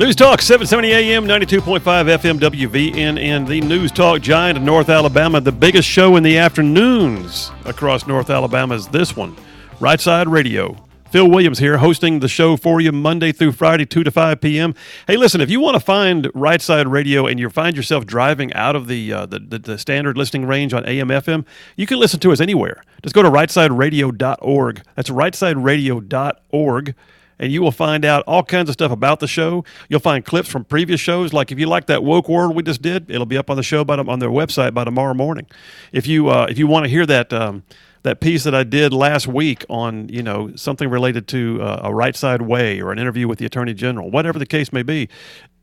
News 0.00 0.16
Talk, 0.16 0.40
770 0.40 0.92
AM, 0.92 1.26
92.5 1.26 1.82
FM 1.82 2.38
WVNN, 2.38 3.46
the 3.46 3.60
News 3.60 3.92
Talk 3.92 4.22
giant 4.22 4.56
of 4.56 4.64
North 4.64 4.88
Alabama. 4.88 5.42
The 5.42 5.52
biggest 5.52 5.86
show 5.86 6.16
in 6.16 6.22
the 6.22 6.38
afternoons 6.38 7.50
across 7.66 8.06
North 8.06 8.30
Alabama 8.30 8.76
is 8.76 8.88
this 8.88 9.14
one, 9.14 9.36
Right 9.78 10.00
Side 10.00 10.26
Radio. 10.26 10.74
Phil 11.10 11.28
Williams 11.28 11.58
here, 11.58 11.76
hosting 11.76 12.20
the 12.20 12.28
show 12.28 12.56
for 12.56 12.80
you 12.80 12.92
Monday 12.92 13.30
through 13.30 13.52
Friday, 13.52 13.84
2 13.84 14.04
to 14.04 14.10
5 14.10 14.40
p.m. 14.40 14.74
Hey, 15.06 15.18
listen, 15.18 15.42
if 15.42 15.50
you 15.50 15.60
want 15.60 15.74
to 15.74 15.80
find 15.80 16.30
Right 16.32 16.62
Side 16.62 16.88
Radio 16.88 17.26
and 17.26 17.38
you 17.38 17.50
find 17.50 17.76
yourself 17.76 18.06
driving 18.06 18.54
out 18.54 18.76
of 18.76 18.86
the, 18.86 19.12
uh, 19.12 19.26
the, 19.26 19.38
the, 19.38 19.58
the, 19.58 19.78
standard 19.78 20.16
listening 20.16 20.46
range 20.46 20.72
on 20.72 20.86
AM, 20.86 21.08
FM, 21.08 21.44
you 21.76 21.86
can 21.86 21.98
listen 21.98 22.18
to 22.20 22.32
us 22.32 22.40
anywhere. 22.40 22.82
Just 23.02 23.14
go 23.14 23.22
to 23.22 23.28
rightsideradio.org. 23.28 24.82
That's 24.96 25.10
rightsideradio.org 25.10 26.94
and 27.40 27.50
you 27.50 27.62
will 27.62 27.72
find 27.72 28.04
out 28.04 28.22
all 28.28 28.44
kinds 28.44 28.68
of 28.68 28.74
stuff 28.74 28.92
about 28.92 29.18
the 29.18 29.26
show. 29.26 29.64
You'll 29.88 29.98
find 29.98 30.24
clips 30.24 30.48
from 30.48 30.64
previous 30.64 31.00
shows. 31.00 31.32
Like 31.32 31.50
if 31.50 31.58
you 31.58 31.66
like 31.66 31.86
that 31.86 32.04
woke 32.04 32.28
world 32.28 32.54
we 32.54 32.62
just 32.62 32.82
did, 32.82 33.10
it'll 33.10 33.26
be 33.26 33.38
up 33.38 33.50
on 33.50 33.56
the 33.56 33.62
show 33.64 33.82
by, 33.82 33.96
on 33.96 34.20
their 34.20 34.30
website 34.30 34.74
by 34.74 34.84
tomorrow 34.84 35.14
morning. 35.14 35.46
If 35.90 36.06
you 36.06 36.28
uh, 36.28 36.46
if 36.48 36.58
you 36.58 36.68
want 36.68 36.84
to 36.84 36.88
hear 36.88 37.06
that. 37.06 37.32
Um, 37.32 37.64
that 38.02 38.18
piece 38.18 38.44
that 38.44 38.54
I 38.54 38.64
did 38.64 38.94
last 38.94 39.26
week 39.26 39.62
on 39.68 40.08
you 40.08 40.22
know 40.22 40.56
something 40.56 40.88
related 40.88 41.28
to 41.28 41.60
uh, 41.60 41.80
a 41.84 41.94
right 41.94 42.16
side 42.16 42.40
way 42.40 42.80
or 42.80 42.92
an 42.92 42.98
interview 42.98 43.28
with 43.28 43.38
the 43.38 43.44
attorney 43.44 43.74
general, 43.74 44.10
whatever 44.10 44.38
the 44.38 44.46
case 44.46 44.72
may 44.72 44.82
be, 44.82 45.10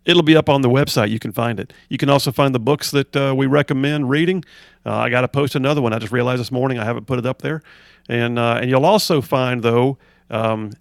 it'll 0.05 0.21
be 0.21 0.35
up 0.35 0.47
on 0.47 0.61
the 0.61 0.69
website. 0.69 1.09
You 1.09 1.17
can 1.17 1.31
find 1.31 1.59
it. 1.59 1.73
You 1.89 1.97
can 1.97 2.09
also 2.09 2.31
find 2.31 2.53
the 2.53 2.59
books 2.59 2.91
that 2.91 3.15
uh, 3.15 3.33
we 3.35 3.47
recommend 3.47 4.11
reading. 4.11 4.43
Uh, 4.85 4.95
I 4.97 5.09
got 5.09 5.21
to 5.21 5.27
post 5.27 5.55
another 5.55 5.81
one. 5.81 5.93
I 5.93 5.97
just 5.99 6.13
realized 6.13 6.39
this 6.39 6.52
morning 6.52 6.77
I 6.77 6.85
haven't 6.85 7.07
put 7.07 7.17
it 7.17 7.25
up 7.25 7.41
there, 7.41 7.63
and 8.07 8.37
uh, 8.37 8.59
and 8.61 8.69
you'll 8.69 8.85
also 8.85 9.21
find 9.21 9.63
though. 9.63 9.97
Um, 10.30 10.73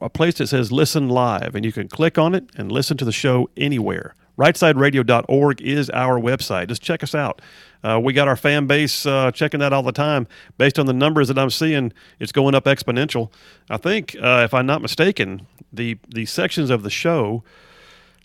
a 0.00 0.08
place 0.08 0.34
that 0.34 0.48
says 0.48 0.72
listen 0.72 1.08
live, 1.08 1.54
and 1.54 1.64
you 1.64 1.72
can 1.72 1.88
click 1.88 2.18
on 2.18 2.34
it 2.34 2.48
and 2.56 2.70
listen 2.70 2.96
to 2.98 3.04
the 3.04 3.12
show 3.12 3.50
anywhere. 3.56 4.14
RightSideRadio.org 4.38 5.62
is 5.62 5.90
our 5.90 6.18
website. 6.18 6.68
Just 6.68 6.82
check 6.82 7.02
us 7.02 7.14
out. 7.14 7.40
Uh, 7.84 8.00
we 8.02 8.12
got 8.12 8.26
our 8.26 8.36
fan 8.36 8.66
base 8.66 9.06
uh, 9.06 9.30
checking 9.30 9.60
that 9.60 9.72
all 9.72 9.82
the 9.82 9.92
time. 9.92 10.26
Based 10.58 10.78
on 10.78 10.86
the 10.86 10.92
numbers 10.92 11.28
that 11.28 11.38
I'm 11.38 11.50
seeing, 11.50 11.92
it's 12.18 12.32
going 12.32 12.54
up 12.54 12.64
exponential. 12.64 13.30
I 13.70 13.76
think, 13.76 14.16
uh, 14.20 14.42
if 14.44 14.54
I'm 14.54 14.66
not 14.66 14.82
mistaken, 14.82 15.46
the 15.72 15.98
the 16.08 16.26
sections 16.26 16.70
of 16.70 16.82
the 16.82 16.90
show 16.90 17.44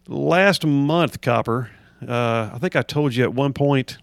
last 0.08 0.66
month, 0.66 1.22
Copper. 1.22 1.70
Uh, 2.06 2.50
I 2.54 2.58
think 2.60 2.76
I 2.76 2.82
told 2.82 3.16
you 3.16 3.23
at 3.23 3.34
one 3.34 3.54
point 3.54 3.98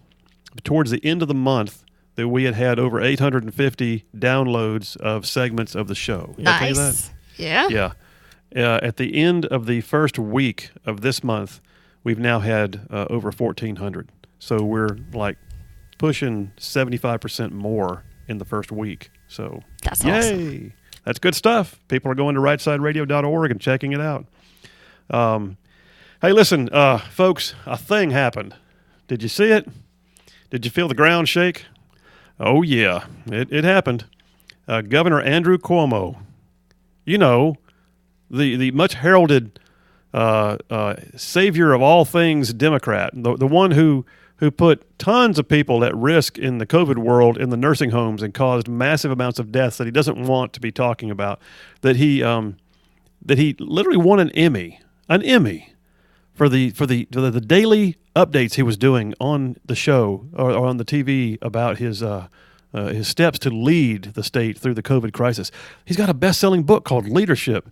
towards 0.63 0.91
the 0.91 1.03
end 1.03 1.21
of 1.21 1.27
the 1.27 1.33
month 1.33 1.83
that 2.15 2.27
we 2.27 2.43
had 2.43 2.53
had 2.53 2.79
over 2.79 3.01
850 3.01 4.05
downloads 4.15 4.97
of 4.97 5.25
segments 5.25 5.75
of 5.75 5.87
the 5.87 5.95
show. 5.95 6.35
Nice. 6.37 7.11
Yeah. 7.37 7.67
Yeah. 7.69 7.91
Uh, 8.55 8.79
at 8.81 8.97
the 8.97 9.15
end 9.15 9.45
of 9.45 9.65
the 9.65 9.81
first 9.81 10.17
week 10.17 10.71
of 10.85 11.01
this 11.01 11.23
month, 11.23 11.59
we've 12.03 12.19
now 12.19 12.39
had 12.39 12.87
uh, 12.89 13.05
over 13.09 13.29
1,400. 13.31 14.09
So 14.39 14.63
we're 14.63 14.97
like 15.13 15.37
pushing 15.97 16.51
75% 16.57 17.51
more 17.51 18.03
in 18.27 18.37
the 18.37 18.45
first 18.45 18.71
week. 18.71 19.11
So 19.27 19.61
that's 19.83 20.03
yay. 20.03 20.17
Awesome. 20.17 20.73
That's 21.03 21.19
good 21.19 21.35
stuff. 21.35 21.79
People 21.87 22.11
are 22.11 22.15
going 22.15 22.35
to 22.35 22.41
rightsideradio.org 22.41 23.51
and 23.51 23.61
checking 23.61 23.93
it 23.93 24.01
out. 24.01 24.25
Um, 25.09 25.57
hey, 26.21 26.33
listen, 26.33 26.69
uh, 26.71 26.97
folks, 26.97 27.55
a 27.65 27.77
thing 27.77 28.11
happened. 28.11 28.55
Did 29.07 29.23
you 29.23 29.29
see 29.29 29.45
it? 29.51 29.67
Did 30.49 30.65
you 30.65 30.71
feel 30.71 30.87
the 30.87 30.95
ground 30.95 31.29
shake? 31.29 31.65
Oh, 32.39 32.61
yeah, 32.61 33.05
it, 33.25 33.51
it 33.51 33.63
happened. 33.63 34.05
Uh, 34.67 34.81
Governor 34.81 35.21
Andrew 35.21 35.57
Cuomo 35.57 36.17
you 37.07 37.17
know, 37.17 37.55
the 38.29 38.55
the 38.57 38.71
much 38.71 38.93
heralded 38.95 39.59
uh, 40.13 40.57
uh, 40.69 40.95
savior 41.15 41.71
of 41.71 41.81
all 41.81 42.05
things 42.05 42.53
Democrat, 42.53 43.11
the 43.13 43.35
the 43.35 43.47
one 43.47 43.71
who 43.71 44.05
who 44.37 44.51
put 44.51 44.99
tons 44.99 45.39
of 45.39 45.47
people 45.47 45.83
at 45.83 45.95
risk 45.95 46.37
in 46.37 46.59
the 46.59 46.65
COVID 46.67 46.97
world 46.97 47.37
in 47.37 47.49
the 47.49 47.57
nursing 47.57 47.89
homes 47.89 48.21
and 48.21 48.33
caused 48.33 48.67
massive 48.67 49.09
amounts 49.09 49.39
of 49.39 49.51
deaths 49.51 49.77
that 49.77 49.85
he 49.85 49.91
doesn't 49.91 50.21
want 50.21 50.53
to 50.53 50.59
be 50.59 50.71
talking 50.71 51.09
about. 51.09 51.39
That 51.81 51.95
he 51.95 52.21
um, 52.21 52.57
that 53.25 53.37
he 53.37 53.55
literally 53.57 53.97
won 53.97 54.19
an 54.19 54.29
Emmy, 54.31 54.81
an 55.07 55.23
Emmy 55.23 55.73
for 56.33 56.49
the 56.49 56.71
for 56.71 56.85
the 56.85 57.07
for 57.11 57.21
the 57.21 57.41
daily 57.41 57.95
updates 58.17 58.55
he 58.55 58.63
was 58.63 58.75
doing 58.75 59.13
on 59.21 59.55
the 59.65 59.75
show 59.75 60.27
or, 60.33 60.51
or 60.51 60.67
on 60.67 60.75
the 60.75 60.85
TV 60.85 61.37
about 61.41 61.77
his 61.77 62.03
uh, 62.03 62.27
uh, 62.73 62.87
his 62.87 63.07
steps 63.07 63.39
to 63.39 63.49
lead 63.49 64.03
the 64.13 64.23
state 64.23 64.57
through 64.57 64.73
the 64.73 64.83
COVID 64.83 65.13
crisis. 65.13 65.51
He's 65.85 65.97
got 65.97 66.09
a 66.09 66.13
best 66.13 66.39
selling 66.39 66.63
book 66.63 66.83
called 66.83 67.07
Leadership. 67.07 67.69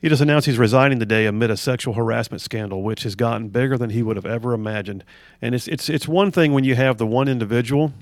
He 0.00 0.08
just 0.08 0.22
announced 0.22 0.46
he's 0.46 0.58
resigning 0.58 1.00
today 1.00 1.26
amid 1.26 1.50
a 1.50 1.56
sexual 1.56 1.94
harassment 1.94 2.40
scandal, 2.40 2.82
which 2.82 3.02
has 3.02 3.14
gotten 3.16 3.48
bigger 3.48 3.76
than 3.76 3.90
he 3.90 4.02
would 4.02 4.16
have 4.16 4.26
ever 4.26 4.52
imagined. 4.52 5.04
And 5.42 5.54
it's, 5.54 5.66
it's, 5.66 5.88
it's 5.88 6.06
one 6.06 6.30
thing 6.30 6.52
when 6.52 6.64
you 6.64 6.76
have 6.76 6.98
the 6.98 7.06
one 7.06 7.26
individual 7.28 7.92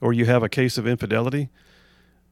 or 0.00 0.12
you 0.12 0.24
have 0.24 0.42
a 0.42 0.48
case 0.48 0.78
of 0.78 0.86
infidelity, 0.86 1.48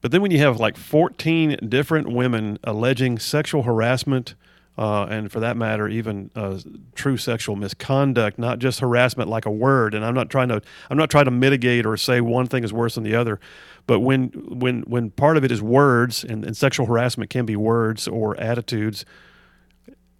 but 0.01 0.11
then 0.11 0.21
when 0.21 0.31
you 0.31 0.39
have 0.39 0.59
like 0.59 0.75
14 0.75 1.57
different 1.69 2.11
women 2.11 2.59
alleging 2.63 3.19
sexual 3.19 3.63
harassment, 3.63 4.35
uh, 4.77 5.05
and 5.09 5.31
for 5.31 5.39
that 5.41 5.57
matter, 5.57 5.87
even 5.87 6.31
uh, 6.35 6.57
true 6.95 7.17
sexual 7.17 7.55
misconduct, 7.55 8.39
not 8.39 8.59
just 8.59 8.79
harassment 8.79 9.29
like 9.29 9.45
a 9.45 9.51
word. 9.51 9.93
And 9.93 10.05
I'm 10.05 10.13
not 10.13 10.29
trying 10.29 10.47
to 10.47 10.61
I'm 10.89 10.97
not 10.97 11.09
trying 11.09 11.25
to 11.25 11.31
mitigate 11.31 11.85
or 11.85 11.97
say 11.97 12.21
one 12.21 12.47
thing 12.47 12.63
is 12.63 12.71
worse 12.71 12.95
than 12.95 13.03
the 13.03 13.15
other, 13.15 13.39
but 13.85 13.99
when 13.99 14.29
when 14.29 14.81
when 14.83 15.11
part 15.11 15.37
of 15.37 15.43
it 15.43 15.51
is 15.51 15.61
words, 15.61 16.23
and, 16.23 16.45
and 16.45 16.55
sexual 16.55 16.85
harassment 16.85 17.29
can 17.29 17.45
be 17.45 17.55
words 17.55 18.07
or 18.07 18.39
attitudes, 18.39 19.05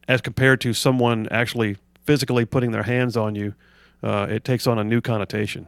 as 0.07 0.19
compared 0.21 0.59
to 0.61 0.73
someone 0.73 1.27
actually 1.31 1.77
physically 2.05 2.43
putting 2.43 2.71
their 2.71 2.83
hands 2.83 3.15
on 3.15 3.35
you, 3.35 3.55
uh, 4.03 4.27
it 4.29 4.43
takes 4.43 4.67
on 4.67 4.77
a 4.77 4.83
new 4.83 4.99
connotation. 4.99 5.67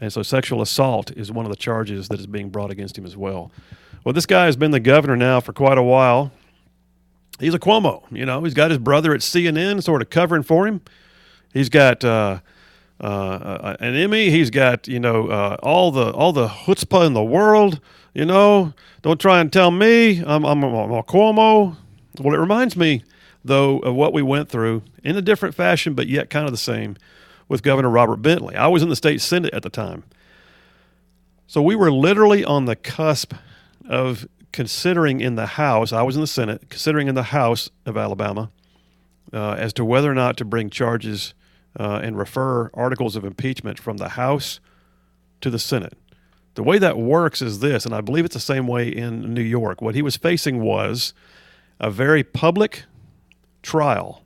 And 0.00 0.12
so, 0.12 0.22
sexual 0.22 0.62
assault 0.62 1.12
is 1.12 1.30
one 1.30 1.44
of 1.44 1.50
the 1.50 1.56
charges 1.56 2.08
that 2.08 2.18
is 2.18 2.26
being 2.26 2.48
brought 2.48 2.70
against 2.70 2.96
him 2.96 3.04
as 3.04 3.16
well. 3.16 3.52
Well, 4.02 4.12
this 4.12 4.26
guy 4.26 4.46
has 4.46 4.56
been 4.56 4.70
the 4.70 4.80
governor 4.80 5.16
now 5.16 5.40
for 5.40 5.52
quite 5.52 5.78
a 5.78 5.82
while 5.82 6.32
he's 7.44 7.54
a 7.54 7.58
Cuomo. 7.58 8.02
You 8.10 8.26
know, 8.26 8.42
he's 8.42 8.54
got 8.54 8.70
his 8.70 8.78
brother 8.78 9.12
at 9.14 9.20
CNN 9.20 9.82
sort 9.82 10.02
of 10.02 10.10
covering 10.10 10.42
for 10.42 10.66
him. 10.66 10.80
He's 11.52 11.68
got 11.68 12.04
uh, 12.04 12.40
uh, 13.00 13.06
uh, 13.06 13.76
an 13.80 13.94
Emmy. 13.94 14.30
He's 14.30 14.50
got 14.50 14.88
you 14.88 14.98
know 14.98 15.28
uh, 15.28 15.56
all 15.62 15.90
the 15.90 16.10
all 16.12 16.32
the 16.32 16.48
chutzpah 16.48 17.06
in 17.06 17.12
the 17.12 17.22
world. 17.22 17.80
You 18.14 18.24
know, 18.24 18.72
don't 19.02 19.20
try 19.20 19.40
and 19.40 19.52
tell 19.52 19.70
me 19.70 20.22
I'm 20.24 20.44
I'm, 20.44 20.62
I'm 20.62 20.92
a 20.92 21.02
Cuomo. 21.02 21.76
Well, 22.20 22.34
it 22.34 22.38
reminds 22.38 22.76
me 22.76 23.04
though 23.44 23.78
of 23.80 23.94
what 23.94 24.12
we 24.12 24.22
went 24.22 24.48
through 24.48 24.82
in 25.02 25.16
a 25.16 25.22
different 25.22 25.54
fashion, 25.54 25.94
but 25.94 26.06
yet 26.06 26.30
kind 26.30 26.46
of 26.46 26.52
the 26.52 26.58
same 26.58 26.96
with 27.48 27.62
Governor 27.62 27.90
Robert 27.90 28.16
Bentley. 28.16 28.56
I 28.56 28.68
was 28.68 28.82
in 28.82 28.88
the 28.88 28.96
state 28.96 29.20
senate 29.20 29.52
at 29.52 29.62
the 29.62 29.70
time. 29.70 30.04
So 31.46 31.60
we 31.60 31.76
were 31.76 31.92
literally 31.92 32.42
on 32.42 32.64
the 32.64 32.74
cusp 32.74 33.34
of 33.86 34.26
considering 34.54 35.20
in 35.20 35.34
the 35.34 35.46
House, 35.46 35.92
I 35.92 36.02
was 36.02 36.14
in 36.14 36.20
the 36.20 36.28
Senate, 36.28 36.70
considering 36.70 37.08
in 37.08 37.16
the 37.16 37.24
House 37.24 37.70
of 37.84 37.96
Alabama 37.96 38.52
uh, 39.32 39.54
as 39.54 39.72
to 39.72 39.84
whether 39.84 40.08
or 40.08 40.14
not 40.14 40.36
to 40.36 40.44
bring 40.44 40.70
charges 40.70 41.34
uh, 41.76 41.98
and 42.04 42.16
refer 42.16 42.70
articles 42.72 43.16
of 43.16 43.24
impeachment 43.24 43.80
from 43.80 43.96
the 43.96 44.10
House 44.10 44.60
to 45.40 45.50
the 45.50 45.58
Senate. 45.58 45.98
The 46.54 46.62
way 46.62 46.78
that 46.78 46.96
works 46.96 47.42
is 47.42 47.58
this, 47.58 47.84
and 47.84 47.92
I 47.92 48.00
believe 48.00 48.24
it's 48.24 48.34
the 48.34 48.40
same 48.40 48.68
way 48.68 48.86
in 48.86 49.34
New 49.34 49.42
York. 49.42 49.82
What 49.82 49.96
he 49.96 50.02
was 50.02 50.16
facing 50.16 50.60
was 50.60 51.14
a 51.80 51.90
very 51.90 52.22
public 52.22 52.84
trial, 53.60 54.22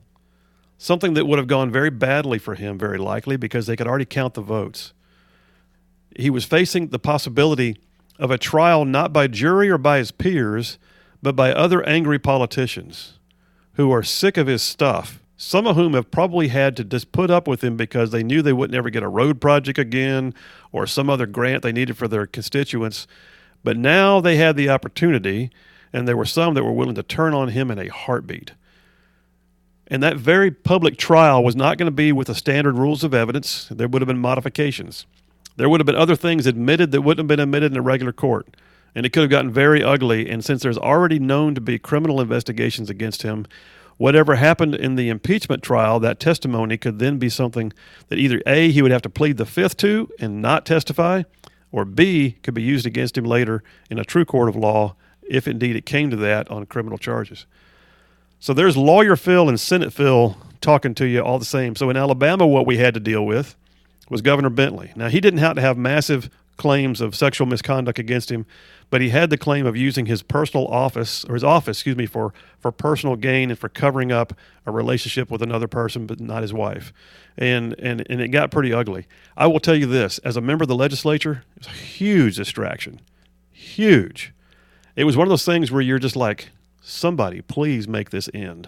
something 0.77 1.15
that 1.15 1.25
would 1.25 1.39
have 1.39 1.47
gone 1.47 1.71
very 1.71 1.89
badly 1.89 2.37
for 2.37 2.53
him, 2.53 2.77
very 2.77 2.99
likely, 2.99 3.35
because 3.35 3.65
they 3.65 3.75
could 3.75 3.87
already 3.87 4.05
count 4.05 4.35
the 4.35 4.41
votes. 4.41 4.93
He 6.15 6.29
was 6.29 6.45
facing 6.45 6.89
the 6.89 6.99
possibility 6.99 7.77
of 8.19 8.29
a 8.29 8.37
trial 8.37 8.85
not 8.85 9.13
by 9.13 9.27
jury 9.27 9.69
or 9.69 9.77
by 9.77 9.97
his 9.97 10.11
peers, 10.11 10.77
but 11.21 11.35
by 11.35 11.51
other 11.51 11.81
angry 11.83 12.19
politicians 12.19 13.13
who 13.73 13.91
are 13.91 14.03
sick 14.03 14.37
of 14.37 14.47
his 14.47 14.61
stuff, 14.61 15.23
some 15.37 15.65
of 15.65 15.77
whom 15.77 15.93
have 15.93 16.11
probably 16.11 16.49
had 16.49 16.75
to 16.75 16.83
just 16.83 17.13
put 17.13 17.31
up 17.31 17.47
with 17.47 17.63
him 17.63 17.77
because 17.77 18.11
they 18.11 18.23
knew 18.23 18.41
they 18.41 18.53
wouldn't 18.53 18.75
ever 18.75 18.89
get 18.89 19.03
a 19.03 19.07
road 19.07 19.39
project 19.39 19.79
again 19.79 20.33
or 20.73 20.85
some 20.85 21.09
other 21.09 21.25
grant 21.25 21.63
they 21.63 21.71
needed 21.71 21.97
for 21.97 22.07
their 22.07 22.27
constituents. 22.27 23.07
But 23.63 23.77
now 23.77 24.19
they 24.19 24.35
had 24.35 24.57
the 24.57 24.69
opportunity, 24.69 25.49
and 25.93 26.07
there 26.07 26.17
were 26.17 26.25
some 26.25 26.53
that 26.53 26.63
were 26.63 26.73
willing 26.73 26.95
to 26.95 27.03
turn 27.03 27.33
on 27.33 27.49
him 27.49 27.71
in 27.71 27.79
a 27.79 27.87
heartbeat. 27.87 28.51
And 29.87 30.03
that 30.03 30.17
very 30.17 30.51
public 30.51 30.97
trial 30.97 31.43
was 31.43 31.55
not 31.55 31.77
going 31.77 31.87
to 31.87 31.91
be 31.91 32.11
with 32.11 32.27
the 32.27 32.35
standard 32.35 32.77
rules 32.77 33.03
of 33.03 33.13
evidence. 33.13 33.67
There 33.71 33.87
would 33.87 34.01
have 34.01 34.07
been 34.07 34.19
modifications. 34.19 35.05
There 35.59 35.67
would 35.67 35.81
have 35.81 35.85
been 35.85 35.95
other 35.95 36.15
things 36.15 36.45
admitted 36.45 36.91
that 36.91 37.01
wouldn't 37.01 37.19
have 37.19 37.27
been 37.27 37.43
admitted 37.43 37.73
in 37.73 37.77
a 37.77 37.81
regular 37.81 38.13
court. 38.13 38.47
And 38.95 39.05
it 39.05 39.09
could 39.09 39.23
have 39.23 39.29
gotten 39.29 39.51
very 39.51 39.83
ugly. 39.83 40.29
And 40.29 40.43
since 40.43 40.63
there's 40.63 40.77
already 40.77 41.19
known 41.19 41.53
to 41.53 41.59
be 41.59 41.77
criminal 41.77 42.21
investigations 42.21 42.89
against 42.89 43.23
him, 43.23 43.45
whatever 43.97 44.35
happened 44.35 44.73
in 44.73 44.95
the 44.95 45.09
impeachment 45.09 45.61
trial, 45.61 45.99
that 45.99 46.17
testimony 46.17 46.77
could 46.77 46.99
then 46.99 47.17
be 47.17 47.27
something 47.27 47.73
that 48.07 48.17
either 48.17 48.41
A, 48.47 48.71
he 48.71 48.81
would 48.81 48.93
have 48.93 49.01
to 49.01 49.09
plead 49.09 49.35
the 49.35 49.45
fifth 49.45 49.75
to 49.77 50.09
and 50.17 50.41
not 50.41 50.65
testify, 50.65 51.23
or 51.73 51.83
B, 51.83 52.37
could 52.41 52.53
be 52.53 52.63
used 52.63 52.85
against 52.85 53.17
him 53.17 53.25
later 53.25 53.61
in 53.89 53.99
a 53.99 54.05
true 54.05 54.23
court 54.23 54.47
of 54.47 54.55
law 54.55 54.95
if 55.23 55.45
indeed 55.45 55.75
it 55.75 55.85
came 55.85 56.09
to 56.09 56.15
that 56.15 56.49
on 56.49 56.67
criminal 56.67 56.97
charges. 56.97 57.45
So 58.39 58.53
there's 58.53 58.77
lawyer 58.77 59.17
Phil 59.17 59.49
and 59.49 59.59
Senate 59.59 59.91
Phil 59.91 60.37
talking 60.61 60.95
to 60.95 61.05
you 61.05 61.19
all 61.19 61.37
the 61.37 61.43
same. 61.43 61.75
So 61.75 61.89
in 61.89 61.97
Alabama, 61.97 62.47
what 62.47 62.65
we 62.65 62.77
had 62.77 62.93
to 62.93 63.01
deal 63.01 63.25
with 63.25 63.57
was 64.09 64.21
Governor 64.21 64.49
Bentley. 64.49 64.91
Now, 64.95 65.07
he 65.09 65.21
didn't 65.21 65.39
have 65.39 65.55
to 65.55 65.61
have 65.61 65.77
massive 65.77 66.29
claims 66.57 66.99
of 66.99 67.15
sexual 67.15 67.47
misconduct 67.47 67.97
against 67.97 68.29
him, 68.29 68.45
but 68.89 69.01
he 69.01 69.09
had 69.09 69.29
the 69.29 69.37
claim 69.37 69.65
of 69.65 69.77
using 69.77 70.07
his 70.07 70.21
personal 70.21 70.67
office 70.67 71.23
or 71.25 71.35
his 71.35 71.43
office, 71.43 71.77
excuse 71.77 71.95
me, 71.95 72.05
for 72.05 72.33
for 72.59 72.71
personal 72.71 73.15
gain 73.15 73.49
and 73.49 73.57
for 73.57 73.69
covering 73.69 74.11
up 74.11 74.33
a 74.65 74.71
relationship 74.71 75.31
with 75.31 75.41
another 75.41 75.67
person, 75.67 76.05
but 76.05 76.19
not 76.19 76.41
his 76.41 76.53
wife, 76.53 76.91
and 77.37 77.73
and 77.79 78.05
and 78.09 78.21
it 78.21 78.27
got 78.27 78.51
pretty 78.51 78.73
ugly. 78.73 79.07
I 79.37 79.47
will 79.47 79.61
tell 79.61 79.75
you 79.75 79.85
this: 79.85 80.17
as 80.19 80.35
a 80.35 80.41
member 80.41 80.63
of 80.63 80.67
the 80.67 80.75
legislature, 80.75 81.43
it 81.55 81.65
was 81.65 81.67
a 81.67 81.77
huge 81.77 82.35
distraction, 82.35 82.99
huge. 83.51 84.33
It 84.95 85.05
was 85.05 85.15
one 85.15 85.25
of 85.25 85.29
those 85.29 85.45
things 85.45 85.71
where 85.71 85.81
you're 85.81 85.99
just 85.99 86.17
like, 86.17 86.49
somebody, 86.81 87.41
please 87.41 87.87
make 87.87 88.09
this 88.09 88.29
end 88.33 88.67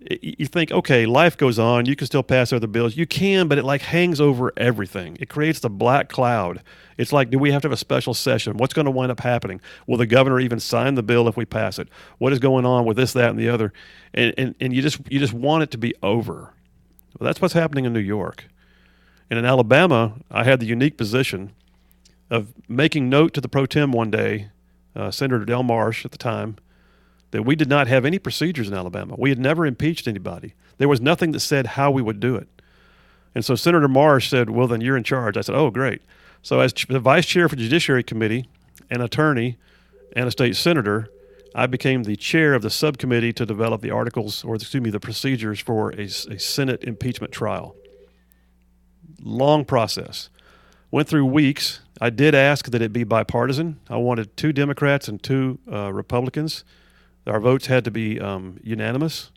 you 0.00 0.46
think, 0.46 0.70
okay, 0.70 1.06
life 1.06 1.36
goes 1.36 1.58
on. 1.58 1.86
You 1.86 1.96
can 1.96 2.06
still 2.06 2.22
pass 2.22 2.52
other 2.52 2.66
bills. 2.66 2.96
You 2.96 3.06
can, 3.06 3.48
but 3.48 3.58
it 3.58 3.64
like 3.64 3.82
hangs 3.82 4.20
over 4.20 4.52
everything. 4.56 5.16
It 5.20 5.28
creates 5.28 5.60
the 5.60 5.70
black 5.70 6.08
cloud. 6.08 6.62
It's 6.96 7.12
like, 7.12 7.30
do 7.30 7.38
we 7.38 7.50
have 7.50 7.62
to 7.62 7.66
have 7.66 7.72
a 7.72 7.76
special 7.76 8.14
session? 8.14 8.56
What's 8.56 8.74
going 8.74 8.84
to 8.84 8.90
wind 8.90 9.10
up 9.10 9.20
happening? 9.20 9.60
Will 9.86 9.96
the 9.96 10.06
governor 10.06 10.40
even 10.40 10.60
sign 10.60 10.94
the 10.94 11.02
bill 11.02 11.28
if 11.28 11.36
we 11.36 11.44
pass 11.44 11.78
it? 11.78 11.88
What 12.18 12.32
is 12.32 12.38
going 12.38 12.64
on 12.64 12.84
with 12.84 12.96
this, 12.96 13.12
that, 13.12 13.30
and 13.30 13.38
the 13.38 13.48
other? 13.48 13.72
And 14.14 14.34
and, 14.38 14.54
and 14.60 14.72
you 14.72 14.82
just 14.82 15.00
you 15.10 15.18
just 15.18 15.32
want 15.32 15.64
it 15.64 15.70
to 15.72 15.78
be 15.78 15.94
over. 16.02 16.54
Well, 17.18 17.26
that's 17.26 17.40
what's 17.40 17.54
happening 17.54 17.84
in 17.84 17.92
New 17.92 18.00
York. 18.00 18.44
And 19.30 19.38
in 19.38 19.44
Alabama, 19.44 20.14
I 20.30 20.44
had 20.44 20.60
the 20.60 20.66
unique 20.66 20.96
position 20.96 21.52
of 22.30 22.52
making 22.68 23.08
note 23.08 23.34
to 23.34 23.40
the 23.40 23.48
pro 23.48 23.66
tem 23.66 23.92
one 23.92 24.10
day, 24.10 24.50
uh, 24.94 25.10
Senator 25.10 25.44
Del 25.44 25.62
Marsh 25.62 26.04
at 26.04 26.12
the 26.12 26.18
time 26.18 26.56
that 27.30 27.44
we 27.44 27.54
did 27.54 27.68
not 27.68 27.88
have 27.88 28.04
any 28.04 28.18
procedures 28.18 28.68
in 28.68 28.74
Alabama. 28.74 29.14
We 29.18 29.30
had 29.30 29.38
never 29.38 29.66
impeached 29.66 30.08
anybody. 30.08 30.54
There 30.78 30.88
was 30.88 31.00
nothing 31.00 31.32
that 31.32 31.40
said 31.40 31.66
how 31.66 31.90
we 31.90 32.02
would 32.02 32.20
do 32.20 32.36
it. 32.36 32.48
And 33.34 33.44
so 33.44 33.54
Senator 33.54 33.88
Marsh 33.88 34.30
said, 34.30 34.50
Well, 34.50 34.66
then 34.66 34.80
you're 34.80 34.96
in 34.96 35.04
charge. 35.04 35.36
I 35.36 35.42
said, 35.42 35.54
Oh, 35.54 35.70
great. 35.70 36.02
So, 36.42 36.60
as 36.60 36.72
the 36.72 37.00
vice 37.00 37.26
chair 37.26 37.48
for 37.48 37.56
the 37.56 37.62
Judiciary 37.62 38.02
Committee, 38.02 38.48
an 38.90 39.00
attorney, 39.00 39.58
and 40.14 40.26
a 40.26 40.30
state 40.30 40.56
senator, 40.56 41.10
I 41.54 41.66
became 41.66 42.04
the 42.04 42.16
chair 42.16 42.54
of 42.54 42.62
the 42.62 42.70
subcommittee 42.70 43.32
to 43.34 43.44
develop 43.44 43.80
the 43.80 43.90
articles, 43.90 44.44
or 44.44 44.54
excuse 44.54 44.82
me, 44.82 44.90
the 44.90 45.00
procedures 45.00 45.60
for 45.60 45.90
a, 45.92 46.04
a 46.04 46.38
Senate 46.38 46.84
impeachment 46.84 47.32
trial. 47.32 47.74
Long 49.20 49.64
process. 49.64 50.30
Went 50.90 51.08
through 51.08 51.26
weeks. 51.26 51.80
I 52.00 52.10
did 52.10 52.34
ask 52.34 52.70
that 52.70 52.80
it 52.80 52.92
be 52.92 53.04
bipartisan. 53.04 53.80
I 53.90 53.96
wanted 53.96 54.36
two 54.36 54.52
Democrats 54.52 55.08
and 55.08 55.22
two 55.22 55.58
uh, 55.70 55.92
Republicans 55.92 56.64
our 57.28 57.40
votes 57.40 57.66
had 57.66 57.84
to 57.84 57.90
be 57.90 58.20
um, 58.20 58.58
unanimous. 58.62 59.30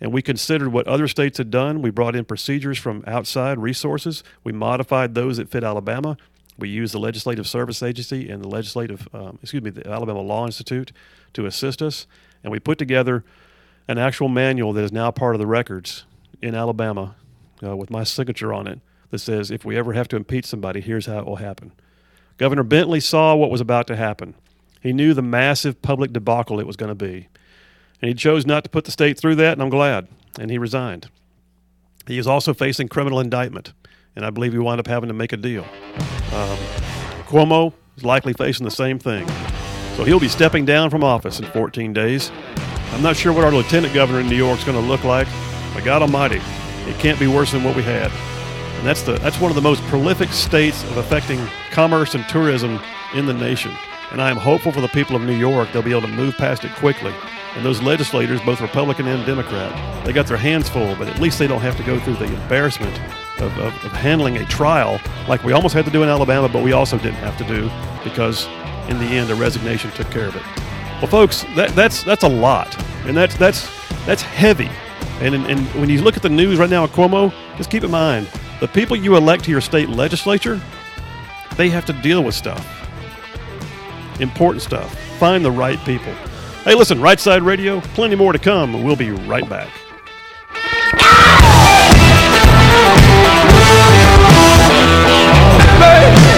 And 0.00 0.12
we 0.12 0.22
considered 0.22 0.70
what 0.70 0.86
other 0.86 1.06
states 1.08 1.38
had 1.38 1.50
done. 1.50 1.82
We 1.82 1.90
brought 1.90 2.16
in 2.16 2.24
procedures 2.24 2.78
from 2.78 3.04
outside 3.06 3.58
resources. 3.58 4.24
We 4.42 4.52
modified 4.52 5.14
those 5.14 5.36
that 5.36 5.50
fit 5.50 5.62
Alabama. 5.62 6.16
We 6.58 6.68
used 6.68 6.94
the 6.94 6.98
Legislative 6.98 7.46
Service 7.46 7.82
Agency 7.82 8.30
and 8.30 8.42
the 8.42 8.48
Legislative, 8.48 9.08
um, 9.12 9.38
excuse 9.42 9.62
me, 9.62 9.70
the 9.70 9.86
Alabama 9.86 10.20
Law 10.20 10.46
Institute 10.46 10.92
to 11.34 11.46
assist 11.46 11.82
us. 11.82 12.06
And 12.42 12.50
we 12.50 12.58
put 12.58 12.78
together 12.78 13.24
an 13.88 13.98
actual 13.98 14.28
manual 14.28 14.72
that 14.72 14.84
is 14.84 14.92
now 14.92 15.10
part 15.10 15.34
of 15.34 15.38
the 15.38 15.46
records 15.46 16.04
in 16.40 16.54
Alabama 16.54 17.16
uh, 17.62 17.76
with 17.76 17.90
my 17.90 18.04
signature 18.04 18.52
on 18.52 18.66
it 18.66 18.80
that 19.10 19.18
says 19.18 19.50
if 19.50 19.64
we 19.64 19.76
ever 19.76 19.92
have 19.92 20.08
to 20.08 20.16
impeach 20.16 20.46
somebody, 20.46 20.80
here's 20.80 21.06
how 21.06 21.18
it 21.18 21.26
will 21.26 21.36
happen. 21.36 21.72
Governor 22.38 22.62
Bentley 22.62 23.00
saw 23.00 23.34
what 23.34 23.50
was 23.50 23.60
about 23.60 23.86
to 23.88 23.96
happen. 23.96 24.34
He 24.80 24.92
knew 24.92 25.14
the 25.14 25.22
massive 25.22 25.82
public 25.82 26.12
debacle 26.12 26.58
it 26.58 26.66
was 26.66 26.76
going 26.76 26.88
to 26.88 26.94
be. 26.94 27.28
And 28.00 28.08
he 28.08 28.14
chose 28.14 28.46
not 28.46 28.64
to 28.64 28.70
put 28.70 28.84
the 28.84 28.90
state 28.90 29.18
through 29.18 29.36
that, 29.36 29.52
and 29.52 29.62
I'm 29.62 29.68
glad. 29.68 30.08
And 30.38 30.50
he 30.50 30.58
resigned. 30.58 31.10
He 32.06 32.18
is 32.18 32.26
also 32.26 32.54
facing 32.54 32.88
criminal 32.88 33.20
indictment, 33.20 33.72
and 34.16 34.24
I 34.24 34.30
believe 34.30 34.52
he 34.52 34.58
wound 34.58 34.80
up 34.80 34.86
having 34.86 35.08
to 35.08 35.14
make 35.14 35.32
a 35.32 35.36
deal. 35.36 35.64
Um, 36.32 36.58
Cuomo 37.26 37.74
is 37.96 38.04
likely 38.04 38.32
facing 38.32 38.64
the 38.64 38.70
same 38.70 38.98
thing. 38.98 39.28
So 39.96 40.04
he'll 40.04 40.20
be 40.20 40.28
stepping 40.28 40.64
down 40.64 40.88
from 40.88 41.04
office 41.04 41.40
in 41.40 41.46
14 41.46 41.92
days. 41.92 42.32
I'm 42.92 43.02
not 43.02 43.16
sure 43.16 43.32
what 43.32 43.44
our 43.44 43.52
lieutenant 43.52 43.92
governor 43.92 44.20
in 44.20 44.28
New 44.28 44.36
York 44.36 44.58
is 44.58 44.64
going 44.64 44.80
to 44.80 44.88
look 44.88 45.04
like, 45.04 45.28
but 45.74 45.84
God 45.84 46.00
Almighty, 46.02 46.40
it 46.88 46.98
can't 46.98 47.18
be 47.20 47.26
worse 47.26 47.52
than 47.52 47.62
what 47.62 47.76
we 47.76 47.82
had. 47.82 48.10
And 48.78 48.86
that's, 48.86 49.02
the, 49.02 49.12
that's 49.18 49.38
one 49.40 49.50
of 49.50 49.54
the 49.54 49.62
most 49.62 49.82
prolific 49.84 50.30
states 50.30 50.82
of 50.84 50.96
affecting 50.96 51.38
commerce 51.70 52.14
and 52.14 52.26
tourism 52.28 52.80
in 53.14 53.26
the 53.26 53.34
nation. 53.34 53.72
And 54.12 54.20
I 54.20 54.30
am 54.30 54.36
hopeful 54.36 54.72
for 54.72 54.80
the 54.80 54.88
people 54.88 55.14
of 55.14 55.22
New 55.22 55.36
York 55.36 55.68
they'll 55.72 55.82
be 55.82 55.92
able 55.92 56.02
to 56.02 56.08
move 56.08 56.36
past 56.36 56.64
it 56.64 56.74
quickly. 56.74 57.14
And 57.54 57.64
those 57.64 57.82
legislators, 57.82 58.40
both 58.42 58.60
Republican 58.60 59.06
and 59.06 59.24
Democrat, 59.24 60.04
they 60.04 60.12
got 60.12 60.26
their 60.26 60.36
hands 60.36 60.68
full, 60.68 60.94
but 60.96 61.08
at 61.08 61.20
least 61.20 61.38
they 61.38 61.46
don't 61.46 61.60
have 61.60 61.76
to 61.76 61.82
go 61.82 61.98
through 61.98 62.14
the 62.14 62.24
embarrassment 62.24 62.96
of, 63.40 63.56
of, 63.58 63.84
of 63.84 63.92
handling 63.92 64.36
a 64.38 64.44
trial 64.46 65.00
like 65.28 65.42
we 65.44 65.52
almost 65.52 65.74
had 65.74 65.84
to 65.84 65.90
do 65.90 66.02
in 66.02 66.08
Alabama, 66.08 66.48
but 66.48 66.62
we 66.62 66.72
also 66.72 66.96
didn't 66.98 67.14
have 67.14 67.36
to 67.38 67.44
do 67.44 67.70
because 68.04 68.46
in 68.88 68.98
the 68.98 69.04
end 69.04 69.30
a 69.30 69.34
resignation 69.34 69.90
took 69.92 70.10
care 70.10 70.26
of 70.26 70.36
it. 70.36 70.42
Well, 71.00 71.08
folks, 71.08 71.44
that, 71.56 71.70
that's 71.70 72.02
that's 72.04 72.24
a 72.24 72.28
lot, 72.28 72.76
and 73.06 73.16
that's 73.16 73.36
that's 73.36 73.70
that's 74.04 74.22
heavy. 74.22 74.68
And, 75.20 75.34
and 75.34 75.66
when 75.80 75.88
you 75.88 76.02
look 76.02 76.16
at 76.16 76.22
the 76.22 76.28
news 76.28 76.58
right 76.58 76.68
now 76.68 76.84
at 76.84 76.90
Cuomo, 76.90 77.32
just 77.56 77.70
keep 77.70 77.84
in 77.84 77.90
mind 77.90 78.28
the 78.60 78.68
people 78.68 78.96
you 78.96 79.16
elect 79.16 79.44
to 79.44 79.50
your 79.50 79.60
state 79.60 79.88
legislature, 79.88 80.60
they 81.56 81.70
have 81.70 81.84
to 81.86 81.92
deal 81.94 82.22
with 82.22 82.34
stuff 82.34 82.79
important 84.20 84.62
stuff. 84.62 84.96
Find 85.18 85.44
the 85.44 85.50
right 85.50 85.78
people. 85.84 86.12
Hey, 86.64 86.74
listen, 86.74 87.00
Right 87.00 87.18
Side 87.18 87.42
Radio, 87.42 87.80
plenty 87.80 88.16
more 88.16 88.32
to 88.32 88.38
come. 88.38 88.84
We'll 88.84 88.96
be 88.96 89.10
right 89.10 89.48
back. 89.48 89.68
Hey! 95.80 96.29